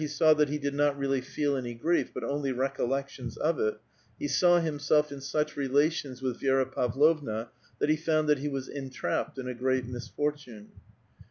W 0.01 0.33
that 0.35 0.49
he 0.49 0.57
did 0.57 0.73
not 0.73 0.97
really 0.97 1.21
feel 1.21 1.55
any 1.55 1.75
grief, 1.75 2.09
but 2.11 2.23
only 2.23 2.51
recollec 2.51 3.07
^^Us 3.19 3.37
of 3.37 3.59
it, 3.59 3.79
he 4.17 4.27
saw 4.27 4.59
himself 4.59 5.11
in 5.11 5.21
such 5.21 5.55
relations 5.55 6.23
with 6.23 6.41
Vi6ra 6.41 6.73
•■^^vlovna 6.73 7.49
that 7.77 7.89
he 7.89 7.95
found 7.95 8.27
that 8.27 8.39
he 8.39 8.47
was 8.47 8.67
entrapped 8.67 9.37
in 9.37 9.47
a 9.47 9.53
great 9.53 9.85
"^Wortune. 9.85 10.69